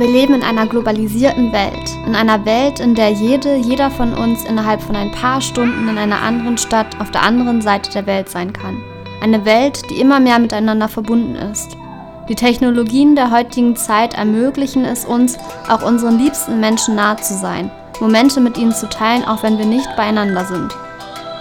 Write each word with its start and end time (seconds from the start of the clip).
Wir 0.00 0.08
leben 0.08 0.32
in 0.32 0.42
einer 0.42 0.64
globalisierten 0.66 1.52
Welt, 1.52 1.90
in 2.06 2.14
einer 2.14 2.46
Welt, 2.46 2.80
in 2.80 2.94
der 2.94 3.10
jede, 3.10 3.56
jeder 3.56 3.90
von 3.90 4.14
uns 4.14 4.44
innerhalb 4.44 4.80
von 4.80 4.96
ein 4.96 5.10
paar 5.10 5.42
Stunden 5.42 5.90
in 5.90 5.98
einer 5.98 6.22
anderen 6.22 6.56
Stadt 6.56 6.98
auf 7.02 7.10
der 7.10 7.22
anderen 7.22 7.60
Seite 7.60 7.90
der 7.90 8.06
Welt 8.06 8.30
sein 8.30 8.50
kann. 8.54 8.82
Eine 9.20 9.44
Welt, 9.44 9.82
die 9.90 10.00
immer 10.00 10.18
mehr 10.18 10.38
miteinander 10.38 10.88
verbunden 10.88 11.34
ist. 11.34 11.76
Die 12.30 12.34
Technologien 12.34 13.14
der 13.14 13.30
heutigen 13.30 13.76
Zeit 13.76 14.14
ermöglichen 14.14 14.86
es 14.86 15.04
uns, 15.04 15.36
auch 15.68 15.82
unseren 15.82 16.18
liebsten 16.18 16.60
Menschen 16.60 16.94
nahe 16.94 17.16
zu 17.16 17.34
sein, 17.34 17.70
Momente 18.00 18.40
mit 18.40 18.56
ihnen 18.56 18.72
zu 18.72 18.88
teilen, 18.88 19.26
auch 19.26 19.42
wenn 19.42 19.58
wir 19.58 19.66
nicht 19.66 19.96
beieinander 19.96 20.46
sind. 20.46 20.74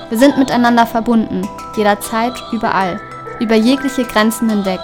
Wir 0.10 0.18
sind 0.18 0.38
miteinander 0.38 0.86
verbunden, 0.86 1.48
jederzeit, 1.78 2.34
überall, 2.52 3.00
über 3.39 3.55
jegliche 3.55 4.04
Grenzen 4.04 4.50
hinweg. 4.50 4.82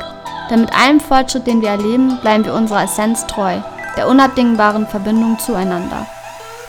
Denn 0.49 0.61
mit 0.61 0.73
allem 0.73 0.99
Fortschritt, 0.99 1.47
den 1.47 1.61
wir 1.61 1.69
erleben, 1.69 2.19
bleiben 2.21 2.45
wir 2.45 2.53
unserer 2.53 2.83
Essenz 2.83 3.25
treu, 3.25 3.57
der 3.97 4.07
unabdingbaren 4.07 4.87
Verbindung 4.87 5.39
zueinander. 5.39 6.05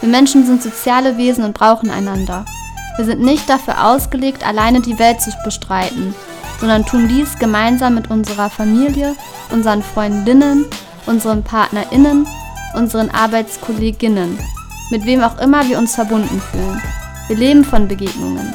Wir 0.01 0.09
Menschen 0.09 0.47
sind 0.47 0.63
soziale 0.63 1.17
Wesen 1.17 1.45
und 1.45 1.55
brauchen 1.55 1.91
einander. 1.91 2.45
Wir 2.97 3.05
sind 3.05 3.21
nicht 3.21 3.49
dafür 3.49 3.87
ausgelegt, 3.87 4.47
alleine 4.47 4.81
die 4.81 4.99
Welt 4.99 5.21
zu 5.21 5.31
bestreiten, 5.45 6.15
sondern 6.61 6.87
tun 6.87 7.09
dies 7.09 7.39
gemeinsam 7.39 7.95
mit 7.95 8.11
unserer 8.11 8.49
Familie, 8.49 9.15
unseren 9.51 9.83
Freundinnen, 9.83 10.65
unseren 11.05 11.43
Partnerinnen, 11.43 12.27
unseren 12.75 13.11
Arbeitskolleginnen, 13.11 14.39
mit 14.91 15.05
wem 15.05 15.23
auch 15.23 15.39
immer 15.39 15.69
wir 15.69 15.79
uns 15.79 15.95
verbunden 15.95 16.41
fühlen. 16.51 16.81
Wir 17.29 17.37
leben 17.37 17.65
von 17.65 17.89
Begegnungen. 17.89 18.55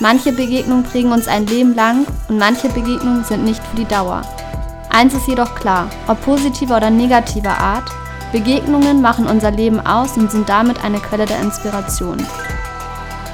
Manche 0.00 0.32
Begegnungen 0.32 0.84
prägen 0.84 1.12
uns 1.12 1.28
ein 1.28 1.46
Leben 1.46 1.74
lang 1.74 2.06
und 2.28 2.38
manche 2.38 2.68
Begegnungen 2.68 3.24
sind 3.24 3.44
nicht 3.44 3.62
für 3.62 3.76
die 3.76 3.84
Dauer. 3.84 4.22
Eins 4.94 5.14
ist 5.14 5.26
jedoch 5.26 5.54
klar, 5.54 5.88
ob 6.06 6.20
positiver 6.20 6.76
oder 6.76 6.90
negativer 6.90 7.56
Art, 7.56 7.90
Begegnungen 8.30 9.00
machen 9.00 9.26
unser 9.26 9.50
Leben 9.50 9.80
aus 9.80 10.18
und 10.18 10.30
sind 10.30 10.48
damit 10.50 10.84
eine 10.84 10.98
Quelle 10.98 11.24
der 11.24 11.40
Inspiration. 11.40 12.18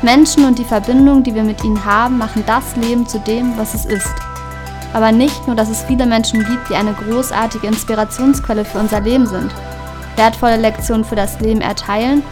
Menschen 0.01 0.45
und 0.45 0.57
die 0.59 0.65
Verbindung, 0.65 1.25
die 1.25 1.35
wir 1.35 1.43
mit 1.43 1.65
ihnen 1.65 1.85
haben, 1.85 2.17
machen 2.17 2.45
das 2.47 2.77
Leben 2.77 3.09
zu 3.09 3.19
dem, 3.19 3.59
was 3.59 3.75
es 3.75 3.85
ist. 3.85 4.15
Aber 4.93 5.11
nicht 5.11 5.49
nur, 5.49 5.57
dass 5.57 5.69
es 5.69 5.83
viele 5.83 6.07
Menschen 6.07 6.45
gibt, 6.45 6.71
die 6.71 6.77
eine 6.77 6.93
großartige 6.93 7.67
Inspirationsquelle 7.67 8.65
für 8.65 8.79
unser 8.79 9.01
Leben 9.01 9.27
sind, 9.27 9.53
wertvolle 10.15 10.57
Lektionen 10.57 11.05
für 11.05 11.17
das 11.17 11.41
Leben 11.41 11.61
erteilen, 11.61 12.23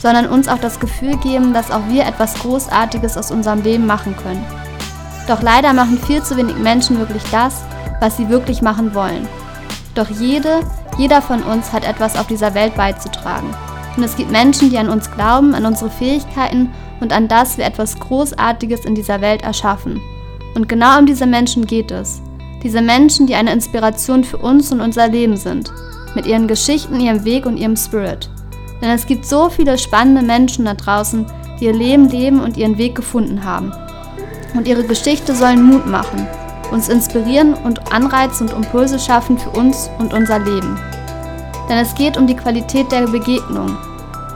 sondern 0.00 0.26
uns 0.26 0.46
auch 0.46 0.58
das 0.58 0.78
Gefühl 0.78 1.16
geben, 1.16 1.52
dass 1.52 1.72
auch 1.72 1.88
wir 1.88 2.06
etwas 2.06 2.34
Großartiges 2.34 3.16
aus 3.16 3.32
unserem 3.32 3.62
Leben 3.62 3.86
machen 3.86 4.16
können. 4.16 4.44
Doch 5.26 5.42
leider 5.42 5.72
machen 5.72 5.98
viel 5.98 6.22
zu 6.22 6.36
wenig 6.36 6.56
Menschen 6.56 6.98
wirklich 6.98 7.22
das, 7.30 7.62
was 8.00 8.16
sie 8.16 8.28
wirklich 8.28 8.62
machen 8.62 8.94
wollen. 8.94 9.26
Doch 9.94 10.08
jede, 10.10 10.60
jeder 10.98 11.22
von 11.22 11.42
uns 11.42 11.72
hat 11.72 11.84
etwas 11.84 12.16
auf 12.16 12.26
dieser 12.26 12.54
Welt 12.54 12.74
beizutragen. 12.76 13.48
Und 13.96 14.02
es 14.02 14.16
gibt 14.16 14.30
Menschen, 14.30 14.70
die 14.70 14.78
an 14.78 14.88
uns 14.88 15.10
glauben, 15.10 15.54
an 15.54 15.64
unsere 15.64 15.90
Fähigkeiten 15.90 16.70
und 17.00 17.12
an 17.12 17.28
das 17.28 17.56
wir 17.56 17.64
etwas 17.64 17.98
Großartiges 17.98 18.84
in 18.84 18.94
dieser 18.94 19.20
Welt 19.20 19.42
erschaffen. 19.42 20.00
Und 20.54 20.68
genau 20.68 20.98
um 20.98 21.06
diese 21.06 21.26
Menschen 21.26 21.66
geht 21.66 21.90
es. 21.90 22.20
Diese 22.62 22.82
Menschen, 22.82 23.26
die 23.26 23.34
eine 23.34 23.52
Inspiration 23.52 24.24
für 24.24 24.38
uns 24.38 24.70
und 24.72 24.80
unser 24.80 25.08
Leben 25.08 25.36
sind. 25.36 25.72
Mit 26.14 26.26
ihren 26.26 26.48
Geschichten, 26.48 27.00
ihrem 27.00 27.24
Weg 27.24 27.46
und 27.46 27.56
ihrem 27.56 27.76
Spirit. 27.76 28.30
Denn 28.80 28.90
es 28.90 29.06
gibt 29.06 29.24
so 29.24 29.48
viele 29.48 29.78
spannende 29.78 30.22
Menschen 30.22 30.64
da 30.66 30.74
draußen, 30.74 31.26
die 31.58 31.66
ihr 31.66 31.74
Leben 31.74 32.08
leben 32.08 32.40
und 32.40 32.56
ihren 32.56 32.78
Weg 32.78 32.94
gefunden 32.94 33.44
haben. 33.44 33.72
Und 34.54 34.66
ihre 34.66 34.84
Geschichte 34.84 35.34
sollen 35.34 35.62
Mut 35.62 35.86
machen 35.86 36.26
uns 36.70 36.88
inspirieren 36.88 37.54
und 37.54 37.92
Anreize 37.92 38.44
und 38.44 38.52
Impulse 38.52 38.98
schaffen 38.98 39.38
für 39.38 39.50
uns 39.50 39.90
und 39.98 40.12
unser 40.12 40.38
Leben. 40.38 40.78
Denn 41.68 41.78
es 41.78 41.94
geht 41.94 42.16
um 42.16 42.26
die 42.26 42.36
Qualität 42.36 42.90
der 42.92 43.06
Begegnung. 43.06 43.76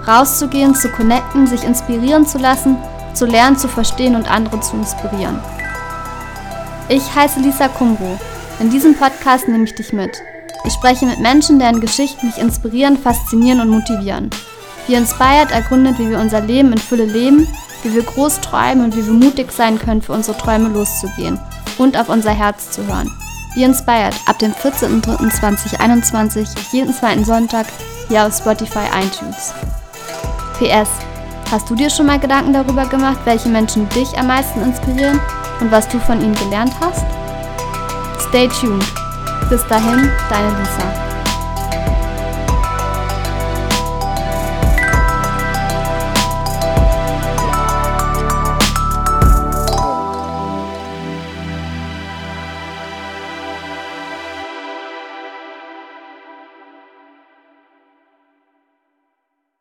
Rauszugehen, 0.07 0.75
zu 0.75 0.89
connecten, 0.89 1.47
sich 1.47 1.63
inspirieren 1.63 2.27
zu 2.27 2.39
lassen, 2.39 2.77
zu 3.15 3.27
lernen, 3.27 3.57
zu 3.57 3.69
verstehen 3.69 4.17
und 4.17 4.31
andere 4.31 4.61
zu 4.61 4.77
inspirieren. 4.77 5.39
Ich 6.89 7.15
heiße 7.15 7.41
Lisa 7.41 7.69
Kumbro. 7.69 8.19
In 8.59 8.71
diesem 8.71 8.95
Podcast 8.95 9.47
nehme 9.47 9.65
ich 9.65 9.75
dich 9.75 9.93
mit. 9.93 10.23
Ich 10.65 10.73
spreche 10.73 11.07
mit 11.07 11.21
Menschen, 11.21 11.59
deren 11.59 11.81
Geschichten 11.81 12.27
mich 12.27 12.39
inspirieren, 12.39 12.99
faszinieren 12.99 13.61
und 13.61 13.69
motivieren. 13.69 14.31
Wie 14.87 14.95
Inspired 14.95 15.51
ergründet, 15.53 15.99
wie 15.99 16.11
wir 16.11 16.19
unser 16.19 16.41
Leben 16.41 16.73
in 16.73 16.79
Fülle 16.79 17.05
leben, 17.05 17.47
wie 17.83 17.95
wir 17.95 18.03
groß 18.03 18.41
träumen 18.41 18.85
und 18.85 18.97
wie 18.97 19.07
wir 19.07 19.13
mutig 19.13 19.53
sein 19.53 19.79
können, 19.79 20.03
für 20.03 20.13
unsere 20.13 20.37
Träume 20.37 20.69
loszugehen 20.69 21.39
und 21.79 21.97
auf 21.97 22.09
unser 22.09 22.33
Herz 22.33 22.71
zu 22.71 22.87
hören. 22.87 23.11
Be 23.55 23.63
Inspired 23.63 24.15
ab 24.27 24.39
dem 24.39 24.53
14.03.2021, 24.53 26.47
jeden 26.73 26.95
zweiten 26.95 27.25
Sonntag, 27.25 27.67
hier 28.09 28.27
auf 28.27 28.37
Spotify 28.37 28.87
iTunes. 28.95 29.53
PS. 30.59 30.89
Hast 31.51 31.69
du 31.69 31.75
dir 31.75 31.91
schon 31.91 32.07
mal 32.07 32.21
Gedanken 32.21 32.53
darüber 32.53 32.87
gemacht, 32.87 33.19
welche 33.25 33.49
Menschen 33.49 33.89
dich 33.89 34.17
am 34.17 34.29
meisten 34.29 34.63
inspirieren 34.63 35.19
und 35.61 35.73
was 35.73 35.89
du 35.89 35.99
von 35.99 36.21
ihnen 36.21 36.35
gelernt 36.37 36.73
hast? 36.81 37.05
Stay 38.29 38.47
tuned. 38.49 38.85
Bis 39.49 39.67
dahin, 39.67 40.09
deine 40.29 40.49
Lisa. 40.61 41.10